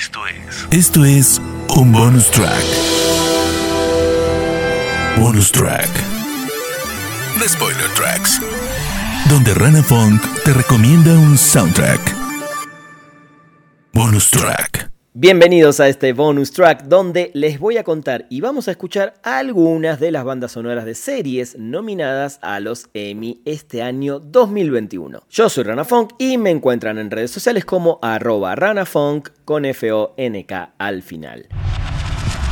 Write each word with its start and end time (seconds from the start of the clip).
Esto 0.00 0.26
es. 0.26 0.66
Esto 0.70 1.04
es 1.04 1.42
un 1.76 1.92
bonus 1.92 2.30
track. 2.30 2.64
Bonus 5.18 5.52
track. 5.52 5.90
The 7.38 7.46
Spoiler 7.46 7.90
Tracks. 7.94 8.40
Donde 9.28 9.52
Rana 9.52 9.82
Funk 9.82 10.22
te 10.42 10.54
recomienda 10.54 11.12
un 11.12 11.36
soundtrack. 11.36 12.00
Bonus 13.92 14.30
track. 14.30 14.90
Bienvenidos 15.22 15.80
a 15.80 15.88
este 15.88 16.14
bonus 16.14 16.50
track 16.50 16.84
donde 16.84 17.30
les 17.34 17.58
voy 17.58 17.76
a 17.76 17.84
contar 17.84 18.24
y 18.30 18.40
vamos 18.40 18.68
a 18.68 18.70
escuchar 18.70 19.12
algunas 19.22 20.00
de 20.00 20.10
las 20.10 20.24
bandas 20.24 20.52
sonoras 20.52 20.86
de 20.86 20.94
series 20.94 21.58
nominadas 21.58 22.38
a 22.40 22.58
los 22.58 22.88
Emmy 22.94 23.42
este 23.44 23.82
año 23.82 24.18
2021. 24.18 25.20
Yo 25.28 25.50
soy 25.50 25.64
Rana 25.64 25.84
Funk 25.84 26.12
y 26.16 26.38
me 26.38 26.48
encuentran 26.48 26.96
en 26.96 27.10
redes 27.10 27.32
sociales 27.32 27.66
como 27.66 27.98
arroba 28.00 28.54
ranafunk 28.54 29.28
con 29.44 29.66
F-O-N-K 29.66 30.72
al 30.78 31.02
final. 31.02 31.48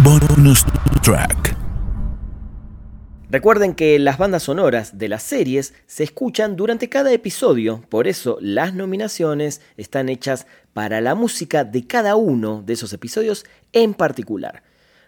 Bonus 0.05 0.66
track. 1.03 1.68
Recuerden 3.31 3.75
que 3.75 3.99
las 3.99 4.17
bandas 4.17 4.45
sonoras 4.45 4.97
de 4.97 5.07
las 5.07 5.23
series 5.23 5.75
se 5.87 6.03
escuchan 6.03 6.57
durante 6.57 6.89
cada 6.89 7.13
episodio, 7.13 7.85
por 7.91 8.09
eso 8.09 8.39
las 8.41 8.73
nominaciones 8.73 9.61
están 9.77 10.09
hechas 10.09 10.47
para 10.73 11.03
la 11.03 11.15
música 11.15 11.65
de 11.65 11.87
cada 11.87 12.17
uno 12.17 12.63
de 12.65 12.73
esos 12.73 12.95
episodios 12.95 13.45
en 13.75 13.93
particular. 13.93 14.63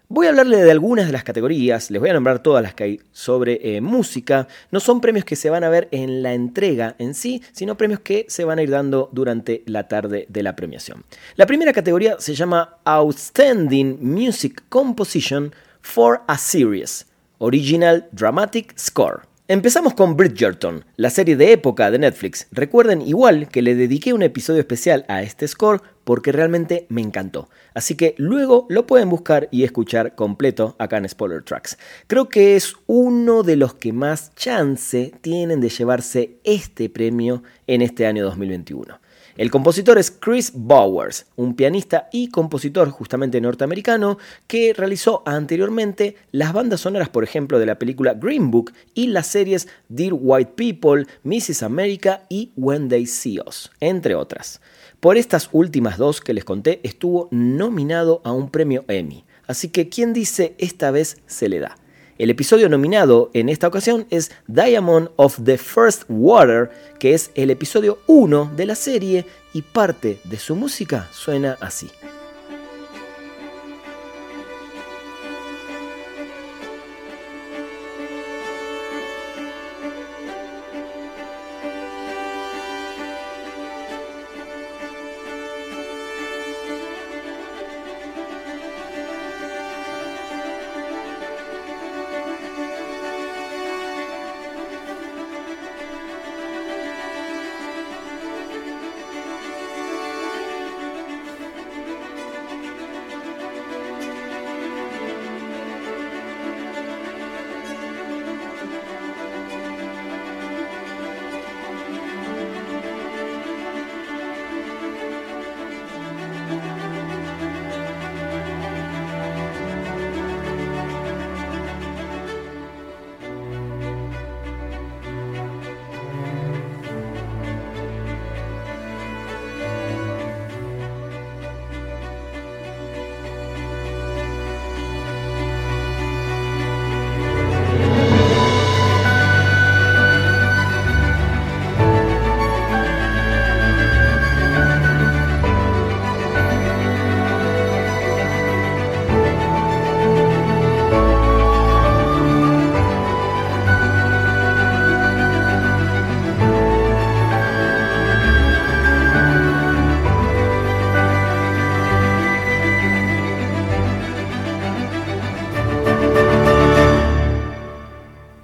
Voy 0.08 0.26
a 0.26 0.30
hablarle 0.30 0.58
de 0.58 0.70
algunas 0.70 1.06
de 1.06 1.12
las 1.12 1.24
categorías, 1.24 1.90
les 1.90 1.98
voy 1.98 2.10
a 2.10 2.12
nombrar 2.12 2.42
todas 2.42 2.62
las 2.62 2.74
que 2.74 2.84
hay 2.84 3.00
sobre 3.10 3.76
eh, 3.76 3.80
música. 3.80 4.48
No 4.70 4.80
son 4.80 5.00
premios 5.00 5.24
que 5.24 5.36
se 5.36 5.48
van 5.48 5.64
a 5.64 5.70
ver 5.70 5.88
en 5.90 6.22
la 6.22 6.34
entrega 6.34 6.96
en 6.98 7.14
sí, 7.14 7.42
sino 7.52 7.78
premios 7.78 8.00
que 8.00 8.26
se 8.28 8.44
van 8.44 8.58
a 8.58 8.62
ir 8.62 8.70
dando 8.70 9.08
durante 9.12 9.62
la 9.64 9.88
tarde 9.88 10.26
de 10.28 10.42
la 10.42 10.56
premiación. 10.56 11.04
La 11.36 11.46
primera 11.46 11.72
categoría 11.72 12.16
se 12.18 12.34
llama 12.34 12.80
Outstanding 12.84 13.98
Music 14.02 14.64
Composition 14.68 15.54
for 15.80 16.20
a 16.26 16.36
Series. 16.36 17.06
Original 17.42 18.06
Dramatic 18.12 18.78
Score. 18.78 19.22
Empezamos 19.48 19.94
con 19.94 20.14
Bridgerton, 20.14 20.84
la 20.96 21.08
serie 21.08 21.36
de 21.36 21.52
época 21.52 21.90
de 21.90 21.98
Netflix. 21.98 22.46
Recuerden 22.52 23.00
igual 23.00 23.48
que 23.48 23.62
le 23.62 23.74
dediqué 23.74 24.12
un 24.12 24.22
episodio 24.22 24.60
especial 24.60 25.06
a 25.08 25.22
este 25.22 25.48
score 25.48 25.80
porque 26.04 26.32
realmente 26.32 26.86
me 26.90 27.00
encantó. 27.00 27.48
Así 27.72 27.96
que 27.96 28.14
luego 28.18 28.66
lo 28.68 28.86
pueden 28.86 29.08
buscar 29.08 29.48
y 29.50 29.64
escuchar 29.64 30.14
completo 30.14 30.76
acá 30.78 30.98
en 30.98 31.08
Spoiler 31.08 31.42
Tracks. 31.42 31.78
Creo 32.06 32.28
que 32.28 32.56
es 32.56 32.74
uno 32.86 33.42
de 33.42 33.56
los 33.56 33.72
que 33.72 33.94
más 33.94 34.34
chance 34.34 35.14
tienen 35.22 35.60
de 35.60 35.70
llevarse 35.70 36.36
este 36.44 36.90
premio 36.90 37.42
en 37.66 37.80
este 37.80 38.06
año 38.06 38.22
2021. 38.24 38.99
El 39.40 39.50
compositor 39.50 39.96
es 39.96 40.10
Chris 40.10 40.52
Bowers, 40.54 41.24
un 41.34 41.56
pianista 41.56 42.10
y 42.12 42.28
compositor 42.28 42.90
justamente 42.90 43.40
norteamericano 43.40 44.18
que 44.46 44.74
realizó 44.74 45.22
anteriormente 45.24 46.16
las 46.30 46.52
bandas 46.52 46.82
sonoras, 46.82 47.08
por 47.08 47.24
ejemplo, 47.24 47.58
de 47.58 47.64
la 47.64 47.78
película 47.78 48.12
Green 48.12 48.50
Book 48.50 48.74
y 48.92 49.06
las 49.06 49.28
series 49.28 49.66
Dear 49.88 50.12
White 50.12 50.52
People, 50.56 51.06
Mrs. 51.24 51.62
America 51.62 52.24
y 52.28 52.52
When 52.54 52.90
They 52.90 53.06
See 53.06 53.38
Us, 53.40 53.70
entre 53.80 54.14
otras. 54.14 54.60
Por 55.00 55.16
estas 55.16 55.48
últimas 55.52 55.96
dos 55.96 56.20
que 56.20 56.34
les 56.34 56.44
conté, 56.44 56.80
estuvo 56.82 57.28
nominado 57.30 58.20
a 58.24 58.32
un 58.32 58.50
premio 58.50 58.84
Emmy. 58.88 59.24
Así 59.46 59.70
que, 59.70 59.88
¿quién 59.88 60.12
dice 60.12 60.54
esta 60.58 60.90
vez 60.90 61.16
se 61.26 61.48
le 61.48 61.60
da? 61.60 61.78
El 62.20 62.28
episodio 62.28 62.68
nominado 62.68 63.30
en 63.32 63.48
esta 63.48 63.66
ocasión 63.66 64.06
es 64.10 64.30
Diamond 64.46 65.08
of 65.16 65.38
the 65.42 65.56
First 65.56 66.02
Water, 66.06 66.70
que 66.98 67.14
es 67.14 67.30
el 67.34 67.48
episodio 67.48 67.98
1 68.08 68.52
de 68.56 68.66
la 68.66 68.74
serie 68.74 69.24
y 69.54 69.62
parte 69.62 70.20
de 70.24 70.38
su 70.38 70.54
música 70.54 71.08
suena 71.12 71.56
así. 71.62 71.88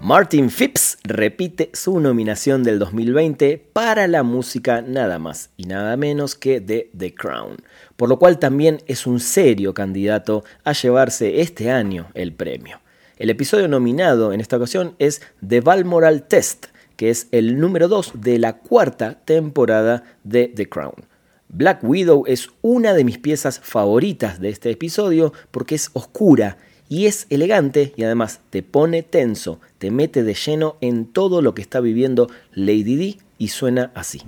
Martin 0.07 0.51
Phipps 0.51 0.99
repite 1.03 1.69
su 1.73 1.99
nominación 1.99 2.63
del 2.63 2.79
2020 2.79 3.59
para 3.73 4.07
la 4.07 4.23
música 4.23 4.81
nada 4.81 5.19
más 5.19 5.51
y 5.57 5.65
nada 5.65 5.97
menos 5.97 6.37
que 6.37 6.61
de 6.61 6.93
The 6.97 7.13
Crown, 7.13 7.57
por 7.97 8.09
lo 8.09 8.17
cual 8.21 8.39
también 8.39 8.79
es 8.87 9.09
un 9.09 9.19
serio 9.19 9.75
candidato 9.75 10.45
a 10.63 10.75
llevarse 10.75 11.41
este 11.41 11.73
año 11.73 12.07
el 12.15 12.33
premio. 12.33 12.79
El 13.17 13.31
episodio 13.31 13.67
nominado 13.67 14.33
en 14.33 14.41
esta 14.41 14.59
ocasión 14.59 14.95
es 15.01 15.23
The 15.45 15.61
Balmoral 15.61 16.29
Test, 16.29 16.67
que 16.95 17.11
es 17.11 17.27
el 17.33 17.59
número 17.59 17.89
2 17.89 18.13
de 18.21 18.39
la 18.39 18.59
cuarta 18.59 19.19
temporada 19.25 20.05
de 20.23 20.47
The 20.47 20.69
Crown. 20.69 21.05
Black 21.49 21.83
Widow 21.83 22.23
es 22.29 22.51
una 22.63 22.95
de 22.95 23.03
mis 23.03 23.19
piezas 23.19 23.59
favoritas 23.59 24.41
de 24.41 24.51
este 24.51 24.71
episodio 24.71 25.33
porque 25.51 25.75
es 25.75 25.91
oscura 25.95 26.59
y 26.89 27.07
es 27.07 27.27
elegante 27.31 27.93
y 27.97 28.05
además 28.05 28.41
te 28.51 28.63
pone 28.63 29.03
tenso, 29.03 29.61
te 29.79 29.91
mete 29.91 30.23
de 30.23 30.35
lleno 30.35 30.77
en 30.81 31.07
todo 31.07 31.43
lo 31.43 31.55
que 31.55 31.63
está 31.63 31.81
viviendo 31.81 32.29
Lady 32.55 32.97
D 32.97 33.19
y 33.39 33.49
suena 33.49 33.91
así. 33.95 34.23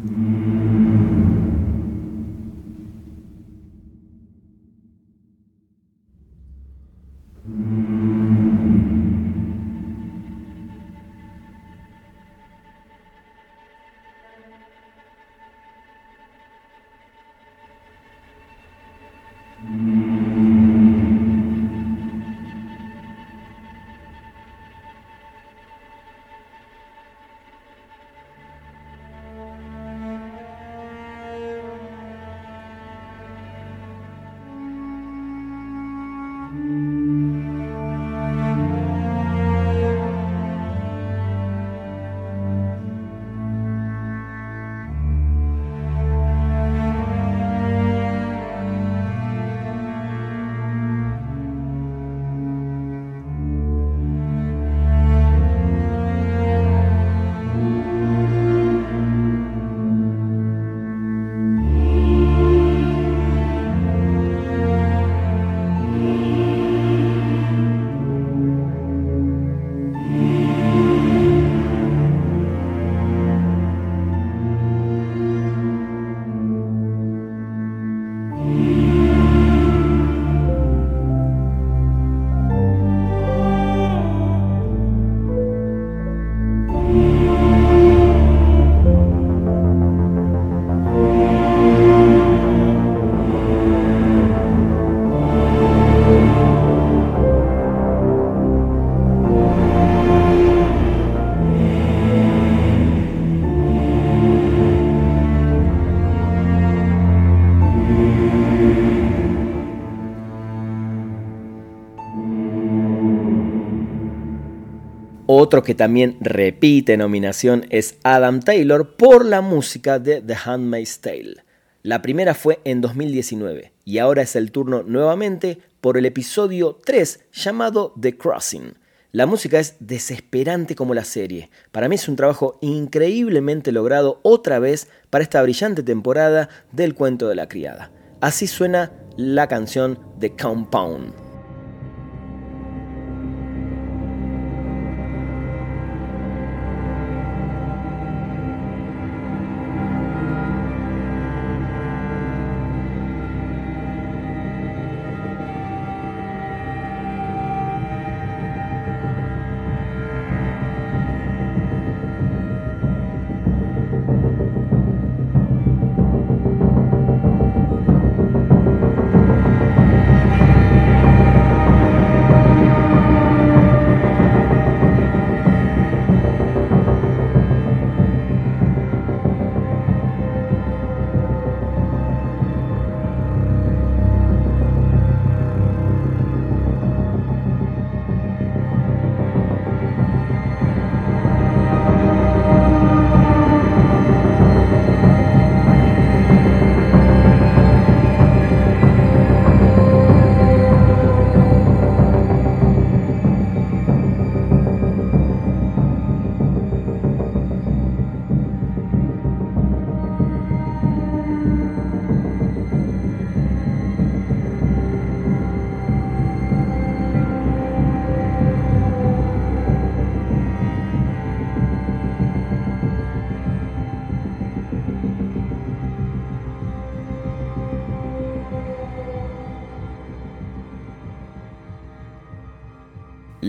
Otro 115.31 115.63
que 115.63 115.75
también 115.75 116.17
repite 116.23 116.97
nominación 116.97 117.67
es 117.69 117.97
Adam 118.03 118.41
Taylor 118.41 118.97
por 118.97 119.27
la 119.27 119.43
música 119.43 119.99
de 119.99 120.23
The 120.23 120.35
Handmaid's 120.43 121.01
Tale. 121.01 121.45
La 121.83 122.01
primera 122.01 122.33
fue 122.35 122.61
en 122.65 122.81
2019 122.81 123.75
y 123.85 123.99
ahora 123.99 124.23
es 124.23 124.37
el 124.37 124.51
turno 124.51 124.85
nuevamente 124.85 125.59
por 125.83 125.99
el 125.99 126.07
episodio 126.07 126.79
3 126.83 127.21
llamado 127.31 127.93
The 128.01 128.17
Crossing. 128.17 128.73
La 129.13 129.27
música 129.27 129.61
es 129.61 129.77
desesperante 129.81 130.75
como 130.75 130.95
la 130.95 131.05
serie. 131.05 131.51
Para 131.73 131.91
mí 131.91 131.97
es 131.97 132.09
un 132.09 132.17
trabajo 132.17 132.59
increíblemente 132.63 133.71
logrado 133.71 134.21
otra 134.23 134.59
vez 134.61 134.89
para 135.11 135.25
esta 135.25 135.43
brillante 135.43 135.83
temporada 135.83 136.49
del 136.73 136.95
cuento 136.95 137.29
de 137.29 137.35
la 137.35 137.49
criada. 137.51 137.91
Así 138.23 138.47
suena 138.47 138.93
la 139.19 139.47
canción 139.47 139.99
The 140.21 140.31
Compound. 140.31 141.28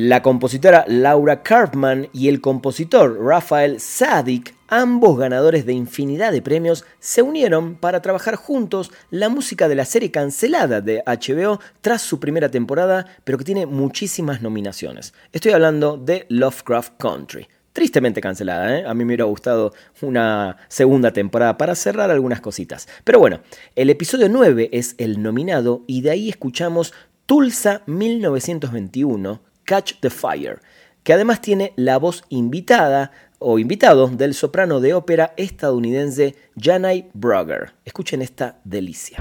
La 0.09 0.23
compositora 0.23 0.85
Laura 0.87 1.43
Karpman 1.43 2.09
y 2.13 2.29
el 2.29 2.41
compositor 2.41 3.23
Rafael 3.23 3.79
Sadik, 3.79 4.55
ambos 4.67 5.19
ganadores 5.19 5.67
de 5.67 5.73
infinidad 5.73 6.31
de 6.31 6.41
premios, 6.41 6.83
se 6.97 7.21
unieron 7.21 7.75
para 7.75 8.01
trabajar 8.01 8.33
juntos 8.33 8.91
la 9.11 9.29
música 9.29 9.67
de 9.67 9.75
la 9.75 9.85
serie 9.85 10.09
cancelada 10.09 10.81
de 10.81 11.03
HBO 11.05 11.59
tras 11.81 12.01
su 12.01 12.19
primera 12.19 12.49
temporada, 12.49 13.05
pero 13.23 13.37
que 13.37 13.43
tiene 13.43 13.67
muchísimas 13.67 14.41
nominaciones. 14.41 15.13
Estoy 15.31 15.51
hablando 15.51 15.95
de 15.95 16.25
Lovecraft 16.29 16.93
Country. 16.97 17.47
Tristemente 17.71 18.19
cancelada, 18.19 18.79
¿eh? 18.79 18.85
a 18.87 18.95
mí 18.95 19.05
me 19.05 19.09
hubiera 19.09 19.25
gustado 19.25 19.75
una 20.01 20.57
segunda 20.69 21.13
temporada 21.13 21.55
para 21.55 21.75
cerrar 21.75 22.09
algunas 22.09 22.41
cositas. 22.41 22.87
Pero 23.03 23.19
bueno, 23.19 23.41
el 23.75 23.91
episodio 23.91 24.27
9 24.27 24.71
es 24.73 24.95
el 24.97 25.21
nominado 25.21 25.83
y 25.85 26.01
de 26.01 26.09
ahí 26.09 26.29
escuchamos 26.29 26.95
Tulsa 27.27 27.83
1921 27.85 29.48
Catch 29.69 29.99
the 29.99 30.09
Fire, 30.09 30.59
que 31.03 31.13
además 31.13 31.41
tiene 31.41 31.73
la 31.75 31.99
voz 31.99 32.23
invitada 32.29 33.11
o 33.37 33.59
invitado 33.59 34.07
del 34.07 34.33
soprano 34.33 34.79
de 34.79 34.95
ópera 34.95 35.35
estadounidense 35.37 36.35
Janai 36.59 37.11
Brugger. 37.13 37.73
Escuchen 37.85 38.23
esta 38.23 38.59
delicia. 38.63 39.19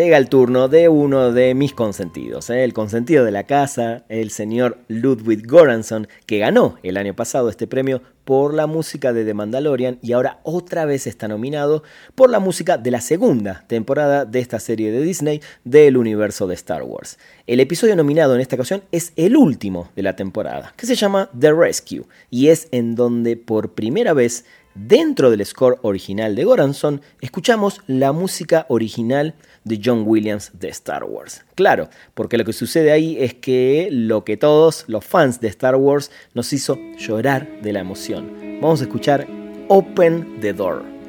Llega 0.00 0.16
el 0.16 0.30
turno 0.30 0.68
de 0.68 0.88
uno 0.88 1.30
de 1.30 1.54
mis 1.54 1.74
consentidos, 1.74 2.48
¿eh? 2.48 2.64
el 2.64 2.72
consentido 2.72 3.22
de 3.22 3.32
la 3.32 3.44
casa, 3.44 4.04
el 4.08 4.30
señor 4.30 4.78
Ludwig 4.88 5.46
Göransson, 5.46 6.08
que 6.24 6.38
ganó 6.38 6.78
el 6.82 6.96
año 6.96 7.14
pasado 7.14 7.50
este 7.50 7.66
premio 7.66 8.00
por 8.24 8.54
la 8.54 8.66
música 8.66 9.12
de 9.12 9.26
The 9.26 9.34
Mandalorian 9.34 9.98
y 10.00 10.12
ahora 10.12 10.40
otra 10.42 10.86
vez 10.86 11.06
está 11.06 11.28
nominado 11.28 11.82
por 12.14 12.30
la 12.30 12.38
música 12.38 12.78
de 12.78 12.90
la 12.90 13.02
segunda 13.02 13.64
temporada 13.66 14.24
de 14.24 14.38
esta 14.38 14.58
serie 14.58 14.90
de 14.90 15.02
Disney 15.02 15.42
del 15.64 15.98
universo 15.98 16.46
de 16.46 16.54
Star 16.54 16.82
Wars. 16.82 17.18
El 17.46 17.60
episodio 17.60 17.94
nominado 17.94 18.34
en 18.34 18.40
esta 18.40 18.56
ocasión 18.56 18.82
es 18.92 19.12
el 19.16 19.36
último 19.36 19.90
de 19.96 20.02
la 20.02 20.16
temporada, 20.16 20.72
que 20.78 20.86
se 20.86 20.94
llama 20.94 21.28
The 21.38 21.52
Rescue, 21.52 22.04
y 22.30 22.48
es 22.48 22.68
en 22.70 22.94
donde 22.94 23.36
por 23.36 23.74
primera 23.74 24.14
vez 24.14 24.46
Dentro 24.74 25.30
del 25.30 25.44
score 25.44 25.78
original 25.82 26.36
de 26.36 26.44
Goranson, 26.44 27.02
escuchamos 27.20 27.80
la 27.88 28.12
música 28.12 28.66
original 28.68 29.34
de 29.64 29.80
John 29.84 30.04
Williams 30.06 30.52
de 30.54 30.68
Star 30.68 31.02
Wars. 31.04 31.44
Claro, 31.56 31.88
porque 32.14 32.38
lo 32.38 32.44
que 32.44 32.52
sucede 32.52 32.92
ahí 32.92 33.16
es 33.18 33.34
que 33.34 33.88
lo 33.90 34.24
que 34.24 34.36
todos 34.36 34.84
los 34.86 35.04
fans 35.04 35.40
de 35.40 35.48
Star 35.48 35.74
Wars 35.74 36.12
nos 36.34 36.52
hizo 36.52 36.78
llorar 36.96 37.60
de 37.62 37.72
la 37.72 37.80
emoción. 37.80 38.58
Vamos 38.60 38.80
a 38.80 38.84
escuchar 38.84 39.26
Open 39.68 40.40
the 40.40 40.52
Door. 40.52 40.99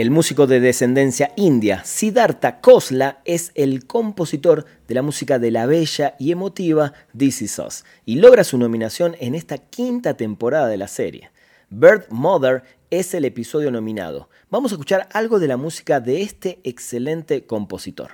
El 0.00 0.10
músico 0.10 0.46
de 0.46 0.60
descendencia 0.60 1.30
india, 1.36 1.84
Siddhartha 1.84 2.62
Khosla, 2.62 3.20
es 3.26 3.52
el 3.54 3.86
compositor 3.86 4.64
de 4.88 4.94
la 4.94 5.02
música 5.02 5.38
de 5.38 5.50
la 5.50 5.66
bella 5.66 6.14
y 6.18 6.32
emotiva 6.32 6.94
This 7.14 7.42
Is 7.42 7.58
Us 7.58 7.84
y 8.06 8.16
logra 8.16 8.42
su 8.44 8.56
nominación 8.56 9.14
en 9.20 9.34
esta 9.34 9.58
quinta 9.58 10.14
temporada 10.14 10.68
de 10.68 10.78
la 10.78 10.88
serie. 10.88 11.30
Bird 11.68 12.08
Mother 12.08 12.62
es 12.88 13.12
el 13.12 13.26
episodio 13.26 13.70
nominado. 13.70 14.30
Vamos 14.48 14.72
a 14.72 14.76
escuchar 14.76 15.06
algo 15.12 15.38
de 15.38 15.48
la 15.48 15.58
música 15.58 16.00
de 16.00 16.22
este 16.22 16.60
excelente 16.64 17.44
compositor. 17.44 18.12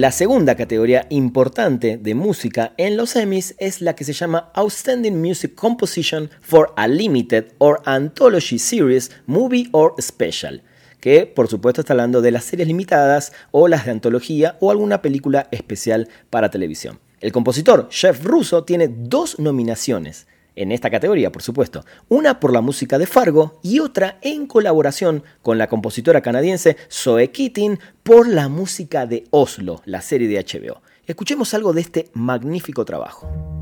La 0.00 0.12
segunda 0.12 0.54
categoría 0.54 1.06
importante 1.10 1.98
de 1.98 2.14
música 2.14 2.72
en 2.78 2.96
los 2.96 3.16
Emmys 3.16 3.54
es 3.58 3.82
la 3.82 3.94
que 3.94 4.04
se 4.04 4.14
llama 4.14 4.50
Outstanding 4.54 5.20
Music 5.20 5.54
Composition 5.54 6.30
for 6.40 6.72
a 6.76 6.88
Limited 6.88 7.52
or 7.58 7.82
Anthology 7.84 8.58
Series, 8.58 9.10
Movie 9.26 9.68
or 9.72 9.94
Special 10.00 10.62
que 11.00 11.26
por 11.26 11.48
supuesto 11.48 11.82
está 11.82 11.92
hablando 11.92 12.22
de 12.22 12.30
las 12.30 12.44
series 12.44 12.66
limitadas 12.66 13.34
o 13.50 13.68
las 13.68 13.84
de 13.84 13.90
antología 13.90 14.56
o 14.60 14.70
alguna 14.70 15.02
película 15.02 15.48
especial 15.50 16.08
para 16.30 16.50
televisión. 16.50 16.98
El 17.20 17.32
compositor 17.32 17.86
Jeff 17.90 18.24
Russo 18.24 18.64
tiene 18.64 18.88
dos 18.88 19.38
nominaciones 19.38 20.26
en 20.56 20.72
esta 20.72 20.90
categoría, 20.90 21.32
por 21.32 21.42
supuesto. 21.42 21.84
Una 22.08 22.40
por 22.40 22.52
la 22.52 22.60
música 22.60 22.98
de 22.98 23.06
Fargo 23.06 23.58
y 23.62 23.80
otra 23.80 24.18
en 24.22 24.46
colaboración 24.46 25.22
con 25.42 25.58
la 25.58 25.68
compositora 25.68 26.20
canadiense 26.20 26.76
Zoe 26.90 27.30
Keating 27.30 27.78
por 28.02 28.28
la 28.28 28.48
música 28.48 29.06
de 29.06 29.24
Oslo, 29.30 29.82
la 29.84 30.00
serie 30.00 30.28
de 30.28 30.44
HBO. 30.44 30.82
Escuchemos 31.06 31.54
algo 31.54 31.72
de 31.72 31.80
este 31.80 32.10
magnífico 32.14 32.84
trabajo. 32.84 33.59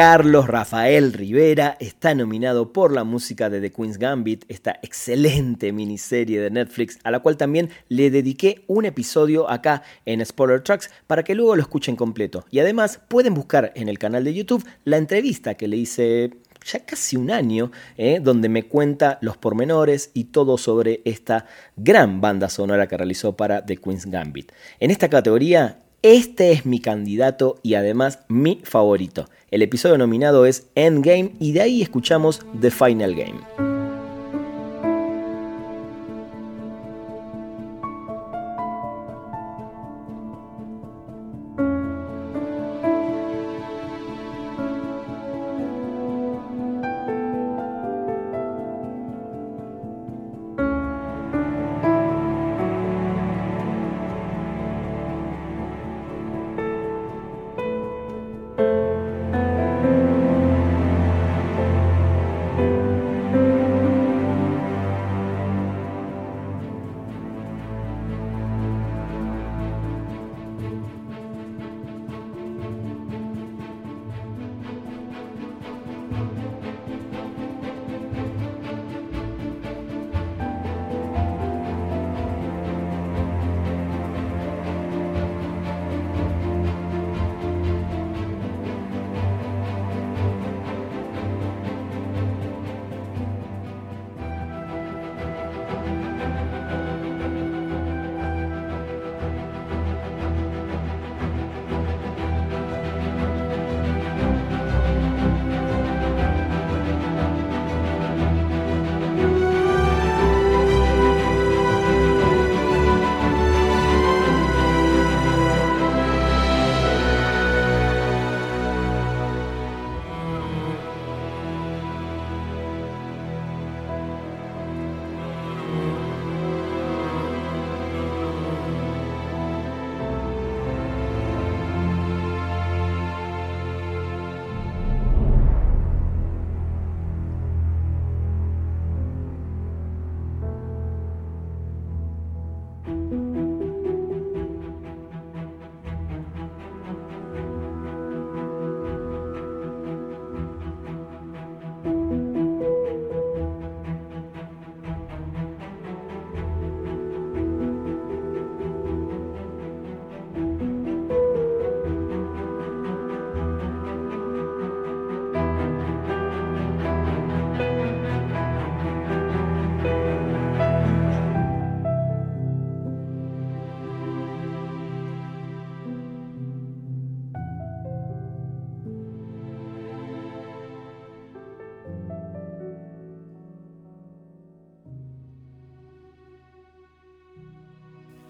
Carlos 0.00 0.46
Rafael 0.46 1.12
Rivera 1.12 1.76
está 1.78 2.14
nominado 2.14 2.72
por 2.72 2.90
la 2.90 3.04
música 3.04 3.50
de 3.50 3.60
The 3.60 3.70
Queen's 3.70 3.98
Gambit, 3.98 4.46
esta 4.48 4.80
excelente 4.82 5.72
miniserie 5.72 6.40
de 6.40 6.50
Netflix, 6.50 6.98
a 7.04 7.10
la 7.10 7.20
cual 7.20 7.36
también 7.36 7.68
le 7.90 8.10
dediqué 8.10 8.64
un 8.66 8.86
episodio 8.86 9.50
acá 9.50 9.82
en 10.06 10.24
Spoiler 10.24 10.62
Tracks 10.62 10.90
para 11.06 11.22
que 11.22 11.34
luego 11.34 11.54
lo 11.54 11.60
escuchen 11.60 11.96
completo. 11.96 12.46
Y 12.50 12.60
además 12.60 12.98
pueden 13.08 13.34
buscar 13.34 13.72
en 13.74 13.90
el 13.90 13.98
canal 13.98 14.24
de 14.24 14.32
YouTube 14.32 14.66
la 14.84 14.96
entrevista 14.96 15.56
que 15.56 15.68
le 15.68 15.76
hice 15.76 16.30
ya 16.64 16.80
casi 16.86 17.18
un 17.18 17.30
año, 17.30 17.70
eh, 17.98 18.20
donde 18.22 18.48
me 18.48 18.62
cuenta 18.62 19.18
los 19.20 19.36
pormenores 19.36 20.12
y 20.14 20.24
todo 20.24 20.56
sobre 20.56 21.02
esta 21.04 21.44
gran 21.76 22.22
banda 22.22 22.48
sonora 22.48 22.88
que 22.88 22.96
realizó 22.96 23.36
para 23.36 23.66
The 23.66 23.76
Queen's 23.76 24.06
Gambit. 24.06 24.50
En 24.78 24.90
esta 24.90 25.10
categoría 25.10 25.78
este 26.02 26.52
es 26.52 26.64
mi 26.64 26.80
candidato 26.80 27.58
y 27.62 27.74
además 27.74 28.20
mi 28.28 28.60
favorito. 28.64 29.28
El 29.50 29.62
episodio 29.62 29.98
nominado 29.98 30.46
es 30.46 30.66
Endgame 30.74 31.32
y 31.38 31.52
de 31.52 31.60
ahí 31.60 31.82
escuchamos 31.82 32.40
The 32.60 32.70
Final 32.70 33.14
Game. 33.14 33.69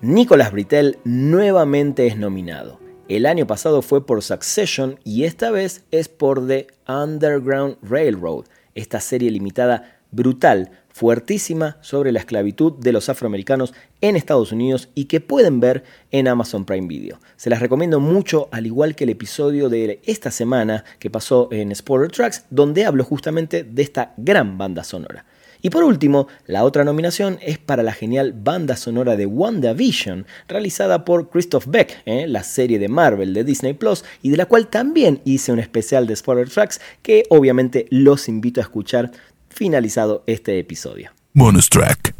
Nicolas 0.02 0.50
Britell 0.50 0.96
nuevamente 1.04 2.06
es 2.06 2.16
nominado. 2.16 2.80
El 3.08 3.26
año 3.26 3.46
pasado 3.46 3.82
fue 3.82 4.06
por 4.06 4.22
Succession 4.22 4.98
y 5.04 5.24
esta 5.24 5.50
vez 5.50 5.84
es 5.90 6.08
por 6.08 6.46
The 6.46 6.68
Underground 6.88 7.76
Railroad, 7.82 8.46
esta 8.74 8.98
serie 9.00 9.30
limitada 9.30 10.00
brutal, 10.10 10.70
fuertísima 10.88 11.76
sobre 11.82 12.12
la 12.12 12.20
esclavitud 12.20 12.72
de 12.78 12.92
los 12.92 13.10
afroamericanos 13.10 13.74
en 14.00 14.16
Estados 14.16 14.52
Unidos 14.52 14.88
y 14.94 15.04
que 15.04 15.20
pueden 15.20 15.60
ver 15.60 15.84
en 16.10 16.28
Amazon 16.28 16.64
Prime 16.64 16.88
Video. 16.88 17.20
Se 17.36 17.50
las 17.50 17.60
recomiendo 17.60 18.00
mucho, 18.00 18.48
al 18.52 18.64
igual 18.64 18.94
que 18.94 19.04
el 19.04 19.10
episodio 19.10 19.68
de 19.68 20.00
esta 20.06 20.30
semana 20.30 20.82
que 20.98 21.10
pasó 21.10 21.48
en 21.52 21.74
Spoiler 21.74 22.10
Tracks, 22.10 22.46
donde 22.48 22.86
hablo 22.86 23.04
justamente 23.04 23.64
de 23.64 23.82
esta 23.82 24.14
gran 24.16 24.56
banda 24.56 24.82
sonora. 24.82 25.26
Y 25.62 25.70
por 25.70 25.84
último, 25.84 26.28
la 26.46 26.64
otra 26.64 26.84
nominación 26.84 27.38
es 27.42 27.58
para 27.58 27.82
la 27.82 27.92
genial 27.92 28.32
banda 28.32 28.76
sonora 28.76 29.16
de 29.16 29.26
WandaVision, 29.26 30.26
realizada 30.48 31.04
por 31.04 31.28
Christoph 31.30 31.66
Beck, 31.66 32.02
¿eh? 32.06 32.26
la 32.26 32.42
serie 32.42 32.78
de 32.78 32.88
Marvel 32.88 33.34
de 33.34 33.44
Disney 33.44 33.74
Plus, 33.74 34.04
y 34.22 34.30
de 34.30 34.36
la 34.36 34.46
cual 34.46 34.68
también 34.68 35.20
hice 35.24 35.52
un 35.52 35.58
especial 35.58 36.06
de 36.06 36.16
Spoiler 36.16 36.48
Tracks 36.48 36.80
que 37.02 37.24
obviamente 37.28 37.86
los 37.90 38.28
invito 38.28 38.60
a 38.60 38.64
escuchar 38.64 39.10
finalizado 39.48 40.22
este 40.26 40.58
episodio. 40.58 41.10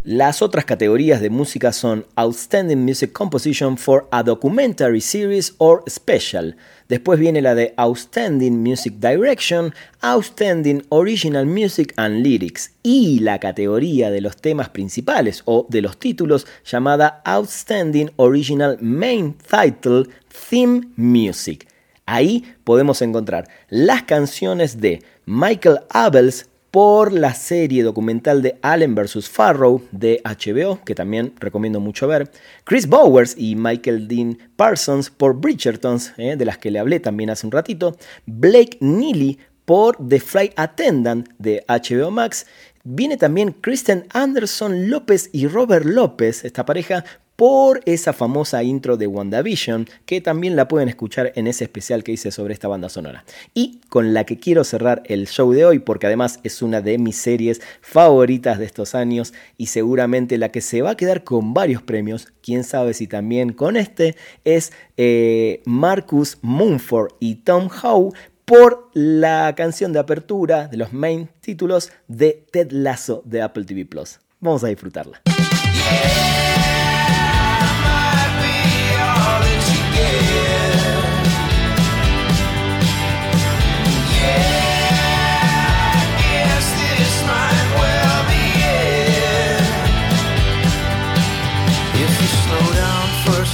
Las 0.05 0.40
otras 0.40 0.64
categorías 0.64 1.20
de 1.20 1.31
música 1.31 1.73
son 1.73 2.07
Outstanding 2.14 2.85
Music 2.85 3.12
Composition 3.12 3.77
for 3.77 4.07
a 4.12 4.23
Documentary 4.23 5.01
Series 5.01 5.55
or 5.59 5.83
Special. 5.88 6.55
Después 6.88 7.18
viene 7.18 7.42
la 7.42 7.57
de 7.57 7.75
Outstanding 7.77 8.62
Music 8.62 8.94
Direction, 9.01 9.75
Outstanding 10.01 10.85
Original 10.90 11.44
Music 11.44 11.92
and 11.96 12.25
Lyrics 12.25 12.70
y 12.85 13.18
la 13.18 13.40
categoría 13.40 14.12
de 14.12 14.20
los 14.20 14.37
temas 14.37 14.68
principales 14.68 15.42
o 15.44 15.66
de 15.68 15.83
los 15.83 15.99
títulos 15.99 16.46
llamada 16.64 17.20
Outstanding 17.25 18.12
Original 18.14 18.79
Main 18.81 19.35
Title 19.35 20.05
Theme 20.49 20.83
Music. 20.94 21.66
Ahí 22.07 22.44
podemos 22.62 23.03
encontrar 23.03 23.49
las 23.68 24.05
canciones 24.05 24.81
de 24.81 25.03
Michael 25.27 25.81
Abels, 25.90 26.46
por 26.71 27.13
la 27.13 27.35
serie 27.35 27.83
documental 27.83 28.43
de 28.43 28.59
Allen 28.63 28.95
vs. 28.95 29.29
Farrow 29.29 29.83
de 29.91 30.23
HBO, 30.25 30.81
que 30.85 30.95
también 30.95 31.33
recomiendo 31.41 31.81
mucho 31.81 32.07
ver, 32.07 32.31
Chris 32.65 32.87
Bowers 32.87 33.35
y 33.37 33.57
Michael 33.57 34.07
Dean 34.07 34.39
Parsons 34.57 35.11
por 35.11 35.41
Bridgertons, 35.41 36.13
eh, 36.17 36.37
de 36.37 36.45
las 36.45 36.59
que 36.59 36.71
le 36.71 36.79
hablé 36.79 37.01
también 37.01 37.31
hace 37.31 37.47
un 37.47 37.53
ratito, 37.53 37.97
Blake 38.27 38.79
Neely 38.81 39.39
por 39.65 39.97
The 40.09 40.21
Flight 40.21 40.53
Attendant 40.57 41.29
de 41.39 41.65
HBO 41.69 42.11
Max, 42.11 42.47
viene 42.85 43.17
también 43.17 43.53
Kristen 43.53 44.07
Anderson 44.11 44.89
López 44.89 45.29
y 45.33 45.47
Robert 45.47 45.85
López, 45.85 46.45
esta 46.45 46.65
pareja, 46.65 47.05
por 47.40 47.81
esa 47.87 48.12
famosa 48.12 48.62
intro 48.62 48.98
de 48.98 49.07
WandaVision, 49.07 49.88
que 50.05 50.20
también 50.20 50.57
la 50.57 50.68
pueden 50.68 50.90
escuchar 50.90 51.33
en 51.37 51.46
ese 51.46 51.64
especial 51.64 52.05
que 52.05 52.12
hice 52.12 52.33
sobre 52.33 52.53
esta 52.53 52.68
banda 52.68 52.90
sonora. 52.90 53.24
Y 53.55 53.81
con 53.88 54.12
la 54.12 54.24
que 54.24 54.38
quiero 54.38 54.62
cerrar 54.62 55.03
el 55.07 55.26
show 55.26 55.50
de 55.50 55.64
hoy, 55.64 55.79
porque 55.79 56.07
además 56.07 56.38
es 56.42 56.61
una 56.61 56.83
de 56.83 56.98
mis 56.98 57.16
series 57.16 57.62
favoritas 57.81 58.59
de 58.59 58.66
estos 58.66 58.94
años 58.94 59.33
y 59.57 59.68
seguramente 59.68 60.37
la 60.37 60.50
que 60.50 60.61
se 60.61 60.83
va 60.83 60.90
a 60.90 60.96
quedar 60.98 61.24
con 61.24 61.55
varios 61.55 61.81
premios, 61.81 62.29
quién 62.42 62.62
sabe 62.62 62.92
si 62.92 63.07
también 63.07 63.55
con 63.55 63.79
este, 63.79 64.16
es 64.44 64.74
eh, 64.98 65.62
Marcus 65.64 66.37
Mumford 66.42 67.14
y 67.20 67.37
Tom 67.37 67.70
Howe 67.70 68.12
por 68.44 68.90
la 68.92 69.55
canción 69.57 69.94
de 69.94 69.98
apertura 69.98 70.68
de 70.68 70.76
los 70.76 70.92
main 70.92 71.31
títulos 71.40 71.90
de 72.07 72.44
Ted 72.53 72.70
Lasso 72.70 73.22
de 73.24 73.40
Apple 73.40 73.64
TV 73.64 73.87
Plus. 73.87 74.20
Vamos 74.40 74.62
a 74.62 74.66
disfrutarla. 74.66 75.22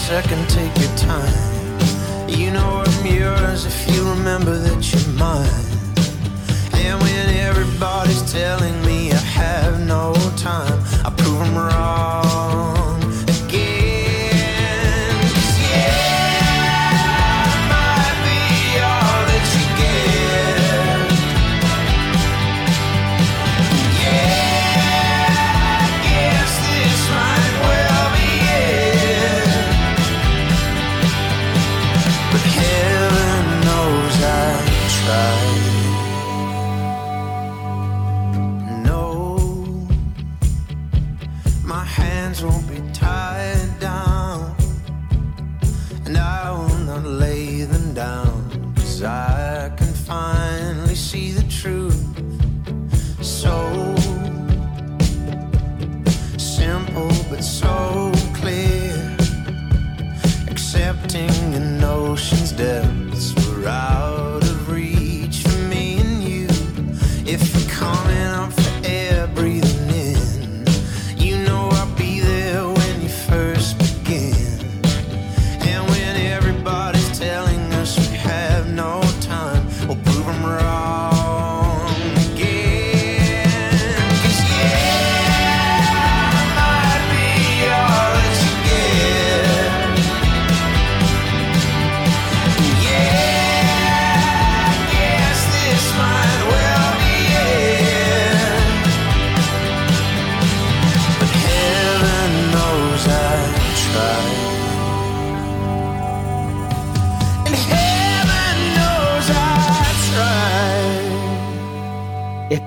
Second, 0.07 0.49
take 0.49 0.73
your 0.79 0.97
time. 0.97 2.29
You 2.29 2.53
know 2.53 2.85
I'm 2.87 3.07
yours 3.07 3.67
if 3.67 3.93
you 3.93 4.09
remember 4.09 4.57
that 4.57 4.81
you're 4.93 5.13
mine. 5.15 5.67
And 6.75 7.03
when 7.03 7.29
everybody's 7.35 8.23
telling 8.33 8.81
me 8.87 9.11
I 9.11 9.17
have 9.17 9.85
no 9.85 10.15
time, 10.37 10.79
I 11.05 11.11
prove 11.11 11.41
them 11.41 11.57
wrong. 11.57 12.06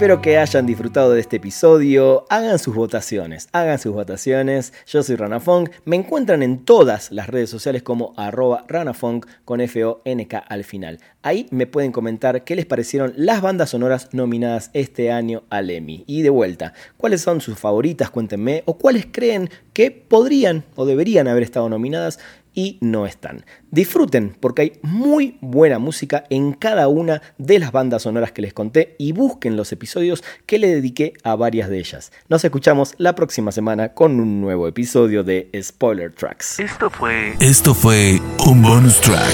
Espero 0.10 0.24
que 0.24 0.40
hayan 0.40 0.66
disfrutado 0.66 1.12
de 1.12 1.22
este 1.22 1.36
episodio. 1.36 2.26
Hagan 2.32 2.58
sus 2.58 2.74
votaciones, 2.74 3.48
hagan 3.52 3.78
sus 3.78 3.94
votaciones. 3.94 4.74
Yo 4.88 5.04
soy 5.04 5.16
Ranafong. 5.18 5.70
Me 5.86 5.98
encuentran 5.98 6.42
en 6.42 6.66
todas 6.66 7.12
las 7.12 7.28
redes 7.28 7.52
sociales 7.52 7.84
como 7.84 8.16
arroba 8.18 8.66
Ranafong 8.68 9.24
con 9.46 9.62
F-O-N-K 9.62 10.40
al 10.40 10.64
final. 10.64 10.98
Ahí 11.22 11.46
me 11.52 11.68
pueden 11.68 11.92
comentar 11.92 12.44
qué 12.44 12.56
les 12.56 12.66
parecieron 12.66 13.14
las 13.18 13.44
bandas 13.44 13.70
sonoras 13.70 14.10
nominadas 14.12 14.72
este 14.74 15.12
año 15.12 15.44
al 15.52 15.70
Emmy. 15.70 16.06
Y 16.08 16.24
de 16.24 16.32
vuelta, 16.32 16.74
cuáles 16.98 17.22
son 17.22 17.40
sus 17.40 17.60
favoritas, 17.60 18.10
cuéntenme, 18.10 18.64
o 18.66 18.80
cuáles 18.80 19.06
creen 19.12 19.52
que 19.74 19.92
podrían 19.92 20.64
o 20.76 20.86
deberían 20.88 21.28
haber 21.28 21.44
estado 21.44 21.70
nominadas 21.70 22.20
y 22.60 22.78
no 22.82 23.06
están. 23.06 23.46
Disfruten 23.72 24.36
porque 24.38 24.62
hay 24.64 24.74
muy 24.82 25.38
buena 25.40 25.80
música 25.80 26.26
en 26.30 26.52
cada 26.52 26.90
una 26.90 27.22
de 27.38 27.58
las 27.58 27.72
bandas 27.72 28.02
sonoras 28.02 28.34
que 28.34 28.42
les 28.42 28.54
conté 28.54 28.98
y 29.00 29.14
busquen 29.14 29.56
los 29.56 29.72
episodios 29.72 30.26
que 30.46 30.60
le 30.60 30.68
dediqué 30.68 31.14
a 31.24 31.36
varias 31.36 31.70
de 31.70 31.80
ellas. 31.80 32.12
Nos 32.28 32.44
escuchamos 32.44 32.96
la 32.98 33.16
próxima 33.16 33.54
semana 33.54 33.94
con 33.94 34.20
un 34.20 34.42
nuevo 34.42 34.68
episodio 34.68 35.24
de 35.24 35.50
Spoiler 35.62 36.12
Tracks. 36.14 36.60
Esto 36.60 36.90
fue 36.90 37.34
Esto 37.40 37.74
fue 37.74 38.20
un 38.46 38.62
bonus 38.62 39.00
track. 39.00 39.34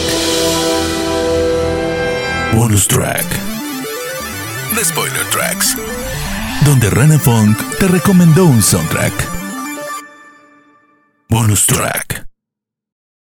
Bonus 2.53 2.88
track. 2.88 3.25
The 4.75 4.85
Spoiler 4.85 5.25
Tracks. 5.31 5.75
Donde 6.63 6.91
Rana 6.91 7.17
Funk 7.17 7.57
te 7.79 7.88
recomendó 7.88 8.45
un 8.45 8.61
soundtrack. 8.61 9.13
Bonus 11.27 11.65
track. 11.65 12.34